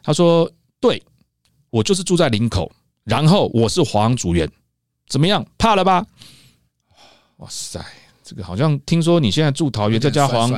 [0.03, 1.03] 他说：“对
[1.71, 2.71] 我就是住在林口。”
[3.05, 4.47] 然后我是华航组员，
[5.09, 5.43] 怎么样？
[5.57, 6.05] 怕了吧？
[7.39, 7.83] 哇塞，
[8.23, 10.53] 这个好像听说你现在住桃园，再加黄，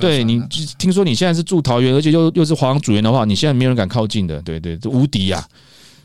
[0.00, 0.42] 对你
[0.78, 5.46] 听说你现在是住桃园，而且又又是华航组员的话，你现在没有人敢靠近的，对对，无敌呀，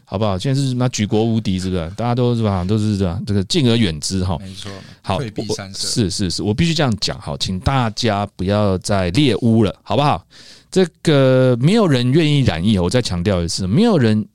[0.09, 0.39] 好不好？
[0.39, 1.91] 现在是什么举国无敌，是不是？
[1.97, 4.37] 大家都是吧，都是这样，这个敬而远之哈。
[4.39, 10.25] 没错，好，退避三舍是是是，我必须这样讲哈，请大家不要再猎污了，好不好？
[10.71, 14.25] 这个没有人愿意染疫，我再强调一次，没有人。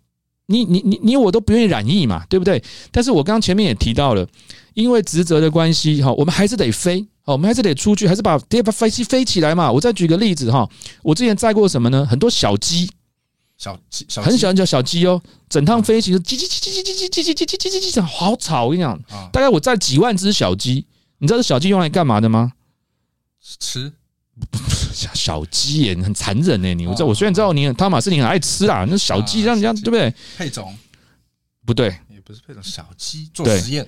[0.47, 2.63] 你你你你我都不愿意染疫嘛，对不对？
[2.91, 4.27] 但是我刚刚前面也提到了，
[4.75, 9.73] 因为职责的关系哈，我们还是得飞，哦，我们还是得出去，还是把得把飞机飞起来嘛。
[9.73, 10.69] 我再举个例子哈，
[11.03, 12.05] 我之前载过什么呢？
[12.05, 12.91] 很多小鸡，
[13.63, 18.65] 小鸡，很喜欢叫小鸡哦，整趟飞行叽叽叽叽叽叽叽叽叽叽叽叽叽，好吵！
[18.65, 19.01] 我跟你讲，
[19.33, 20.85] 大概我载几万只小鸡，
[21.19, 22.55] 你知道这小鸡用来干嘛的吗？
[23.61, 23.93] 吃。
[24.93, 30.13] 小小鸡耶很残忍呢，你我知道，我虽然知道你汤马斯你很爱吃啊，那小鸡让人家对不对？
[30.37, 30.77] 配种。
[31.65, 33.87] 不对，也不是配种小鸡做实验，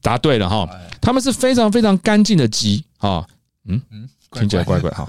[0.00, 0.68] 答对了哈，
[1.00, 3.26] 他们是非常非常干净的鸡啊，
[3.64, 3.82] 嗯？
[3.90, 5.04] 嗯，听起来怪怪哈，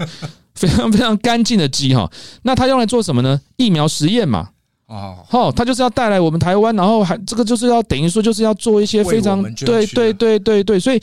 [0.60, 2.10] 非常非常干净的鸡哈，
[2.42, 3.40] 那它用来做什么呢？
[3.56, 4.50] 疫苗实验嘛，
[4.86, 11.00] 哦，好，它就是要带来我们台湾，然后还这个就是要等于说就是要做一些非常对对对对对，所以。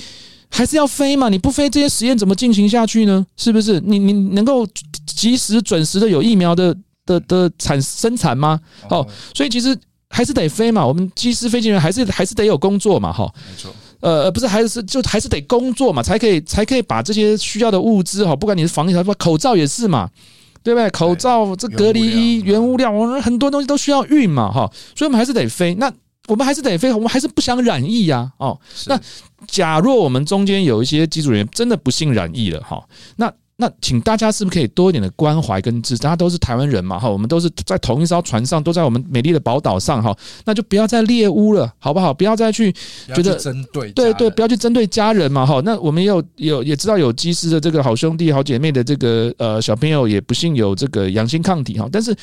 [0.50, 1.28] 还是要飞嘛？
[1.28, 3.26] 你不飞，这些实验怎么进行下去呢？
[3.36, 3.82] 是不是？
[3.82, 4.65] 你你能够
[5.06, 6.74] 及时准时的有疫苗的
[7.06, 8.58] 的的产生产吗？
[8.89, 9.78] 哦，所以其实
[10.10, 10.88] 还是得飞嘛。
[10.88, 13.12] 我们机师、飞行员还是还是得有工作嘛。
[13.12, 13.76] 哈，没错。
[14.00, 20.10] 呃，不是，还是就还是得工作嘛，才可以才可以把这些需要的物资哈，不管你是防疫，不口罩也是嘛，
[20.64, 20.90] 对不对？
[20.92, 24.52] 口罩、这隔离衣、原物料，我们很多东西都需要运嘛。
[24.52, 25.74] 哈，所以我们还是得飞。
[25.76, 25.92] 那
[26.28, 28.32] 我们还是得飞，我们还是不想染疫呀。
[28.38, 29.00] 哦，那
[29.48, 32.84] 假若我们中间有一些机组人员真的不幸染疫了，哈，
[33.16, 36.04] 那那请大家是不是可以多一点的关怀跟支持？
[36.04, 40.15] 大家都是台湾人嘛，哈，我们都是在同一艘船上，都在我们美丽的宝岛上，哈，
[40.46, 42.13] 那就不要再猎污了，好不好？
[42.13, 42.72] 不要再去
[43.15, 45.60] 觉得针对对对，不要去针对家人嘛，哈。
[45.65, 52.15] 那我们也有有也知道有机师的这个好兄弟好姐妹的这个呃小朋友，也不幸有这个阳性抗体哈，但是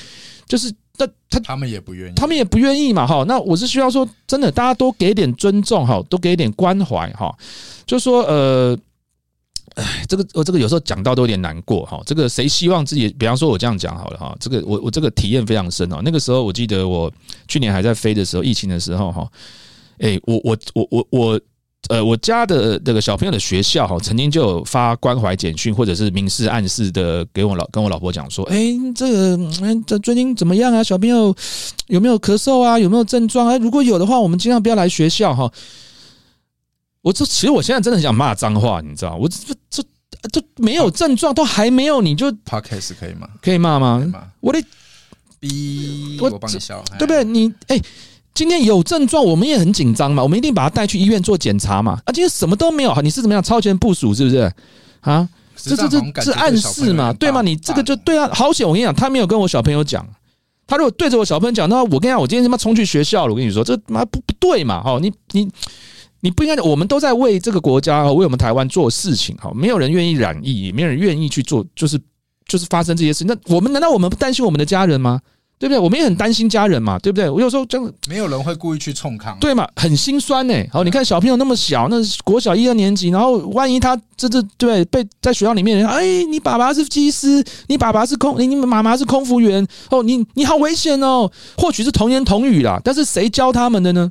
[0.46, 3.24] 就是那他他们也不愿意，他们也不愿意嘛，哈。
[3.26, 7.36] 那我是需要说，真的，大家多给点尊重哈，多给点关怀哈，
[7.84, 8.78] 就说呃。
[9.74, 12.00] 哎，这个我这个有时候讲到都有点难过哈。
[12.06, 14.36] 这个谁希望自己，比方说我这样讲好了哈。
[14.38, 16.00] 这个我我这个体验非常深哦。
[16.04, 17.12] 那个时候我记得我
[17.48, 19.28] 去年还在飞的时候，疫情的时候哈。
[19.98, 21.40] 哎，我我我我我
[21.88, 29.38] 呃，我家的这个小朋友的学校哈，曾经就有发关怀简讯或者是明示暗示的给我老跟我老婆讲说，哎，这个
[29.86, 30.82] 这最近怎么样啊？
[30.82, 31.34] 小朋友
[31.88, 32.78] 有没有咳嗽啊？
[32.78, 33.58] 有没有症状啊？
[33.58, 35.50] 如果有的话，我们尽量不要来学校哈。
[37.04, 39.14] 我这其实我现在真的很想骂脏话，你知道？
[39.14, 39.82] 我这这
[40.32, 43.28] 这没有症状，都还没有，你就 podcast 可以吗？
[43.42, 44.02] 可以骂吗？
[44.40, 44.64] 我得
[45.38, 47.22] 逼我帮你笑，对不对？
[47.22, 47.78] 你哎，
[48.32, 52.00] 今天有症状，我们也很紧张嘛，我们一定把他带去医院做检查嘛。
[52.06, 54.14] 啊，今天什么都没有，你是怎么样超前部署？
[54.14, 54.50] 是不是？
[55.00, 57.12] 啊，这这这是暗示嘛？
[57.12, 57.42] 对吗？
[57.42, 58.66] 你这个就对啊，好险！
[58.66, 60.08] 我跟你讲，他没有跟我小朋友讲，
[60.66, 63.34] 他如果对着我小朋友讲，那我跟你讲，我今天他妈冲去学校了。
[63.34, 64.82] 我跟你说，这妈不不对嘛？
[64.82, 65.46] 哈，你你。
[66.24, 72.00] 你不应该，我们都在为这个国家为我们台湾做事情哈，没有人愿意染疫，也没有人愿意去做，就是
[72.48, 73.26] 就是发生这些事。
[73.26, 75.20] 那我们难道我们不担心我们的家人吗？
[75.58, 75.78] 对不对？
[75.78, 77.28] 我们也很担心家人嘛，对不对？
[77.28, 79.68] 我有时候真的没有人会故意去冲抗，对嘛？
[79.76, 80.54] 很心酸呢。
[80.72, 91.30] 好，你看小朋友那么小，那国小一二年级，然后万一他这这对被在学校里面，哎，你爸爸是机师，你爸爸是空，你妈妈是空服员，哦，你你好危险哦。
[91.58, 94.10] 或许是童言童语啦，但是谁教他们的呢？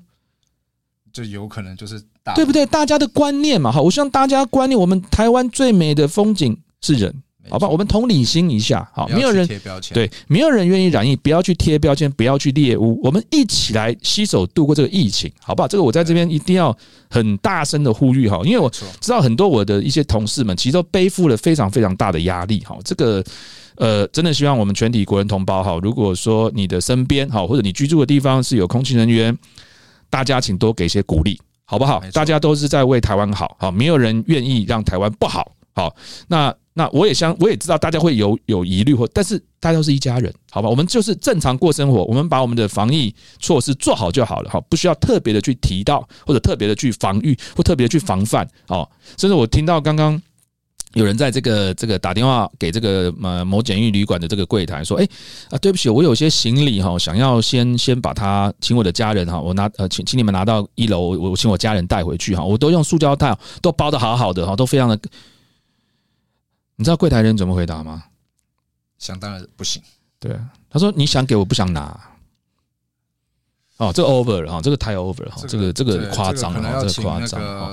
[1.13, 2.02] 就有可能就是
[2.36, 2.65] 对不对？
[2.65, 7.13] 大家的观念嘛，哈，我希望大家观念，我们台湾最美的风景是人，
[7.49, 7.67] 好吧？
[7.67, 15.67] 我们同理心一下，好，没有人贴标签，对，没有人愿意染疫，不要去贴标签，不要去猎污，我们一起来携手度过这个疫情，好不好？
[15.67, 16.76] 这个我在这边一定要
[17.12, 23.23] 很大声的呼吁，哈，因为我知道很多我的一些同事们其实都背负了非常非常大的压力，哈，这个
[23.76, 29.38] 呃，真的希望我们全体国人同胞，哈，如果说你的身边，哈，或者你居住的地方是有空气人员。
[30.13, 31.99] 大家请多给些鼓励，好不好？
[32.13, 35.95] 大家都是在为台湾好，好，没有人愿意让台湾不好，好。
[36.28, 40.69] 那那我也相，我也知道大家会有有疑虑或，但是大家都是一家人，好吧？
[40.69, 48.88] 我们就是正常过生活，我们把我们的防疫措施做好就好了，好，不需要特别的去提到或者特别的去防御或特别的去防范，哦。
[49.17, 50.21] 甚至我听到刚刚。
[50.93, 55.08] 有人在这个这个打电话给这个呃某简易旅馆的这个柜台说：“哎
[55.49, 64.99] 啊，对不起，我有些行李哈，想要先先把它请我的家人哈，我拿呃请请你们拿到一楼，我请我家人带回去哈，我都用塑胶袋都包的好好的哈，都非常的。
[66.75, 68.03] 你知道柜台人怎么回答吗？
[68.99, 69.82] 想当然不行。
[70.19, 70.38] 对，
[70.69, 71.99] 他说你想给我不想拿。
[73.77, 77.71] 哦，这个 over 了哈，这个太 over 了哈，这个这个夸张了，这个夸张哈。”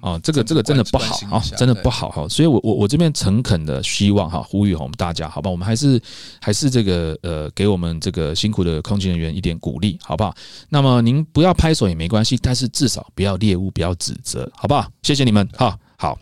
[0.00, 6.00] 哦，这个这个真的不好啊，真的不好哈，所以我我我这边诚恳的希望哈，呼吁我们大家，好吧，我们还是
[6.40, 10.34] 还是这个呃，给我们这个辛苦的空勤人员一点鼓励，好不好？
[10.68, 14.86] 那么您不要拍手也没关系，但是至少不要猎物，不要指责，好不好？
[15.02, 16.18] 谢谢你们，好好。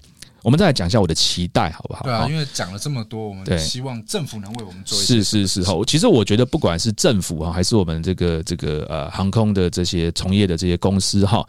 [0.47, 2.05] 我们再来讲一下我的期待，好不好？
[2.05, 4.97] 对啊，因为讲了这么多，我们希望政府能为我们做。
[4.97, 5.75] 是是是，哈。
[5.85, 11.45] 其实我觉得，不管是政府哈，还是我们这个这个呃航空的这些从业的这些公司哈，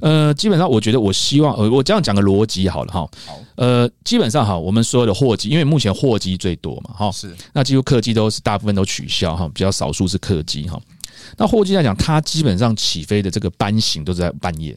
[0.00, 3.08] 呃，基本上我觉得，我希望呃，我这样讲个逻辑好了哈。
[3.24, 3.38] 好。
[3.54, 7.12] 呃，基本上哈，我们所有的货机，因为目前货机最多嘛，哈。
[7.12, 7.32] 是。
[7.52, 10.76] 那几乎客机都是大部分都取消哈，比较少数是客机哈。
[11.36, 14.76] 那货机来讲，它基本上起飞的这个班型都是在半夜。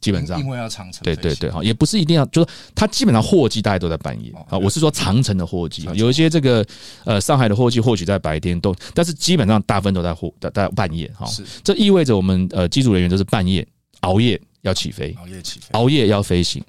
[0.00, 4.56] 基本上，因为要长城，对对对，哈，也不是一定要，就是它基本上货机大家都在半夜啊。
[4.58, 6.64] 我是说长城的货机，有一些这个
[7.04, 11.26] 呃上海的货机或许在白天都，但是基本上大部分都在货在在半夜哈。
[11.26, 13.66] 是，这意味着我们呃机组人员都是半夜
[14.00, 16.62] 熬夜要起飞，熬夜起飞，熬夜要飞行。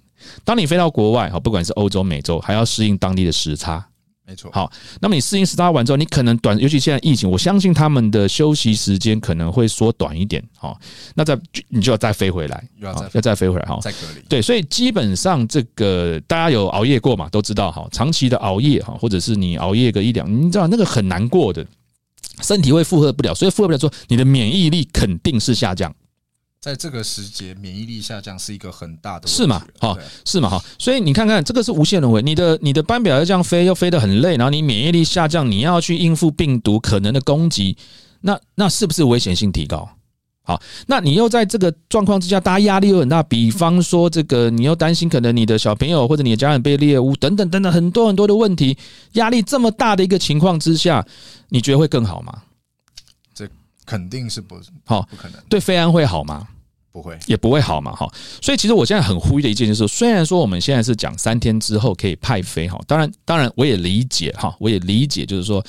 [0.43, 3.85] 当你飞到国外哈，不管是欧洲、美洲，还要适应当地的时差。
[4.27, 10.77] 没错，好，那么你适应时差完之后，你可能短，尤其现在疫情，我相信他们的休息时间可能会缩短一点，好，
[11.15, 21.65] 那再你就要再飞回来，要再要再飞回来，哈，再隔离，对，所以基本上这个大家有熬夜过嘛，都知道哈，长期的熬夜哈，或者是你熬夜个一两，你知道那个很难过的，
[22.41, 25.95] 身体会负荷不了，所以负荷不了，说你的免疫力肯定是下降。
[26.59, 29.63] 在这个时节，免疫力下降是一个很大的是嘛？
[29.79, 30.49] 哈，是嘛？
[30.49, 32.21] 哈，所以你看看，这个是无限轮回。
[32.21, 37.77] 你的你的班表要这样飞，又飞得很累，然后你免疫力下降，你要去应付病毒可能的攻击，
[38.21, 39.87] 那那是不是危险性提高？
[40.43, 43.21] 好，那你又在这个状况之下，大家压力又很大。
[43.21, 48.77] 比方说，这个你又担心可能你的小朋友或者你的家人被猎物等等等等很多很多的问题，
[49.13, 51.05] 压力这么大的一个情况之下，
[51.49, 52.43] 你觉得会更好吗？
[53.87, 55.41] 这肯定是不好，不可能。
[55.49, 56.47] 对飞安会好吗？
[56.91, 57.95] 不会，也不会好嘛。
[57.95, 58.07] 哈，
[58.41, 65.63] 所以其实我现在很呼吁的一件事是，虽然说我们现在是讲三天之后可以派飞哈，当然当然我也理解哈，我也理解就是说。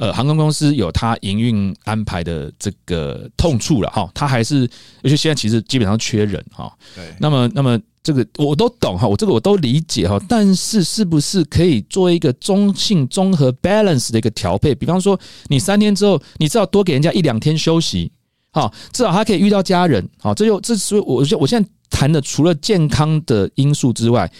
[0.00, 4.62] 呃，航空公司有它营运安排的这个痛处了哈，它还是
[5.02, 6.72] 而且现在其实基本上缺人哈。
[6.94, 7.12] 对。
[7.18, 7.76] 那么，那么
[8.08, 10.18] 这个我都懂哈，我这个我都理解哈。
[10.26, 14.74] 但是，是不是可以做一个中性、综合、balance 的一个调配？
[14.74, 18.10] 比方说，你三天之后，你至少多给人家一两天休息，
[18.50, 20.08] 好，至少他可以遇到家人。
[20.18, 24.32] 好，这就这是我我现在谈的，除了健康的因素之外，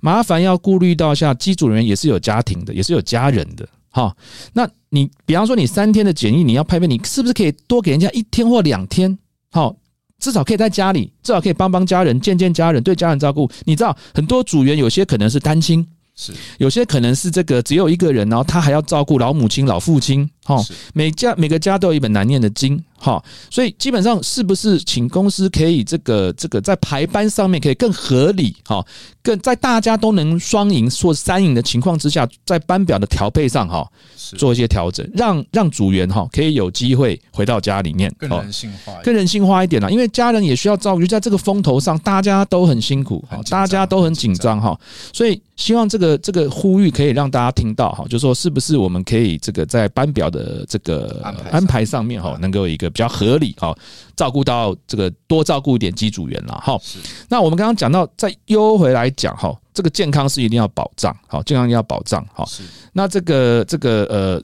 [0.00, 3.66] 麻烦要顾虑到下机组人员也是有家庭的，也是有家人的。
[3.88, 4.14] 好，
[4.52, 9.18] 那你比方说你三天的检疫你要派飞，你是不是可以多给人家一天或两天？
[9.50, 9.74] 好，
[10.24, 13.46] 至少可以在家里，至少可以帮帮家人，见见家人，对家人照顾。
[13.66, 20.30] 你知道很多组员有些可能是单亲，是有些可能是这个只有一个人，然后他还要照顾老母亲、老父亲。
[20.44, 22.82] 哈，每家每个家都有一本难念的经。
[22.96, 28.56] 哈，所以基本上是不是请公司可以这个这个在排班上面可以更合理？
[28.64, 28.82] 哈，
[29.22, 33.86] 更在大家都能双赢或三赢的情况之下，在班表的调配上哈，
[34.38, 39.90] 做一些调整，让让组员哈可以有机会回到家里面，更人性化，更人性化一点啦。
[39.90, 44.78] 因为家人也需要照顾，在这个风头上，大家都很辛苦，大家都很紧张哈。
[45.12, 52.90] 所以希望这个这个呼吁可以让大家听到哈，就说是不是我们可以这个在班表的这个安排上面哈，能够有一个。
[52.94, 53.76] 比较合理哈，
[54.14, 56.78] 照顾到这个多照顾一点机组员了哈。
[57.28, 62.46] 那我们刚刚讲到，再优回来讲哈，这个健康是一定要保障，好，健康要保障哈。
[62.92, 64.42] 那这个这个呃，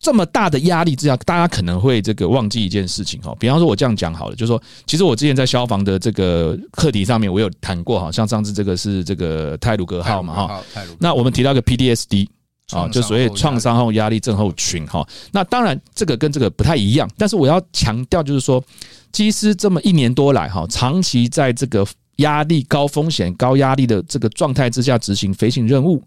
[0.00, 3.32] 这么大的压力之下，大家可能会这个忘记一件事情哈。
[3.38, 10.64] 比方说，我这样讲好了，就是说，其实我之前在消防的这个课题上面，我有谈过哈，像上次这个是这个泰鲁格号嘛哈。
[10.98, 12.26] 那我们提到个 PDSD。
[12.70, 18.62] 啊，就所谓创伤后压力症候群哈，那当然这个跟这个不太一样，但是我要强调就是说，
[19.10, 26.02] 机师这么一年多来哈，长期在这个压力高风险、高压力的这个状态之下执行飞行任务、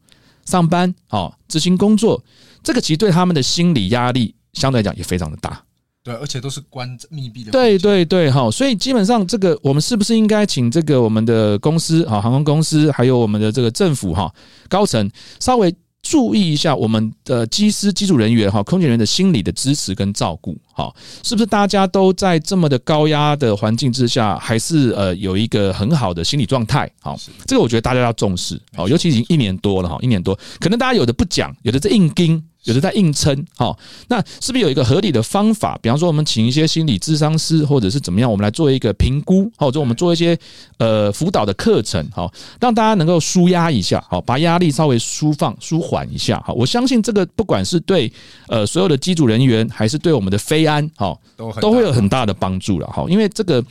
[0.45, 2.23] 上班啊、执行工作，
[2.61, 5.63] 这个其实对他们的心理压力相对来讲也非常的大。
[6.03, 7.51] 对，而且都是关密闭的。
[7.51, 14.31] 对对对，哈，所以基本上这个我们是不是应该请这个我们的公司啊，航空公司，还有我们的这个政府哈，
[14.69, 15.73] 高层稍微。
[16.11, 20.93] 注意一下我们的机师、机组人员哈，空姐人员的心理的支持跟照顾，哈，
[21.23, 26.91] 是不是大家都在这么的高压的环境之下，还是呃有一个很好的心理状态？
[26.99, 32.43] 好，这个我觉得大家要重视，好，尤其已经一年多了哈，一年多，可能大家有的不讲，有的在硬盯。
[32.63, 35.79] 有的在硬撑，好，那是不是有一个合理的方法？
[35.81, 40.37] 比方说，我们请一些心理智商师，或者是怎么样，我们来做一个评估，或者我们做一些
[40.77, 48.11] 呃辅导的课程，好，让大家能够舒压一下，好，把压力稍微舒放、舒缓一下，好，我相信这个不管是对
[48.47, 53.63] 呃所有的机组人员，还是对我们的飞安，好，都都会有很大的帮助了，好，因为这个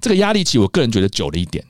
[0.00, 1.62] 这个压力期，我个人觉得久了一点。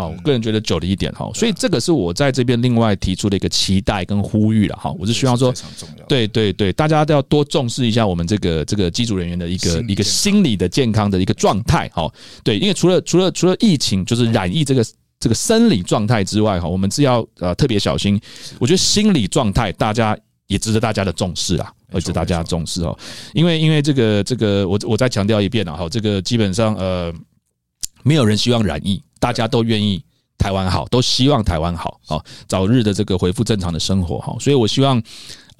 [0.00, 4.90] 好，我个人觉得久了一点哈，所以这个是我在这边另外提出的一个期待跟呼吁了哈。
[4.98, 5.52] 我是希望说，
[6.08, 12.10] 对对对，大家都要多重视一下我们这个这个机组人员的一个一个心理的健康的一个状态哈。
[12.42, 14.84] 对，因为除了除了除了疫情，就是染疫这个
[15.18, 18.18] 这个生理状态之外哈，我们是要呃特别小心。
[18.58, 22.98] 我觉得心理状态大家也值得大家的重视啊，值得大家重视哦。
[23.34, 27.12] 因为因为这个这个我我再强调一遍了哈，这个基本上呃
[28.02, 29.02] 没有人希望染疫。
[29.20, 30.02] 大家都愿意
[30.36, 35.00] 台湾好，都希望台湾好，好早日的这个恢复正常的生活哈，所以我希望。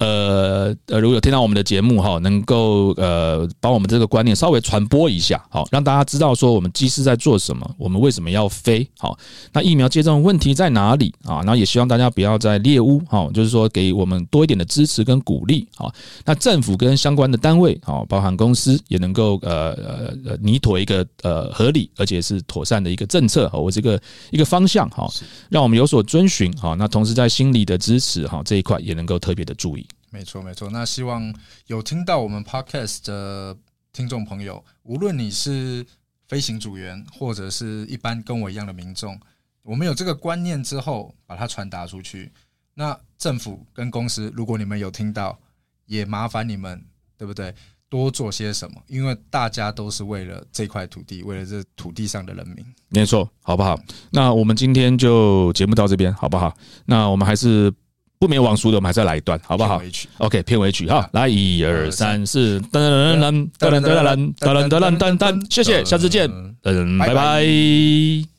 [0.01, 9.15] 呃呃，如果有听到我们的节目哈，能够呃帮我们这个观念稍微传播一下，好让大家知道说我们机师在做什么，我们为什么要飞，好
[9.53, 11.37] 那疫苗接种问题在哪里啊？
[11.41, 15.93] 然后也希望大家不要再猎污，好就是说给我们多一点的支持跟鼓励，好
[16.25, 25.13] 那政府跟相关的单位，好包含公司也能够呃呃呃拟妥一个呃合理而且是妥善的一个政策，好我这个一个方向，好
[25.49, 29.85] 让我们有所遵循，好那同时在心理的支持，哈这一块也能够特别的注意。
[30.11, 30.69] 没错，没错。
[30.69, 31.33] 那希望
[31.67, 33.57] 有听到我们 podcast 的
[33.93, 35.85] 听众朋友，无论你是
[36.27, 39.17] 飞行组员，或者是一般跟我一样的民众，
[39.63, 42.29] 我们有这个观念之后，把它传达出去。
[42.73, 45.39] 那政府跟公司，如果你们有听到，
[45.85, 46.83] 也麻烦你们，
[47.17, 47.55] 对不对？
[47.87, 48.81] 多做些什么？
[48.87, 52.65] 因为大家都是为了这块土地，为了这土地上的人民。
[52.89, 53.79] 没错，好不好？
[54.11, 56.53] 那我们今天就节目到这边，好不好？
[56.85, 57.73] 那我们还是。
[58.21, 59.81] 不免网熟的，我们还是要来一段，好不好
[60.19, 66.29] ？OK，片尾曲哈，来一二三四，噔噔噔噔噔噔噔噔噔噔噔噔，谢谢，下次见，
[66.61, 68.30] 嗯，拜拜。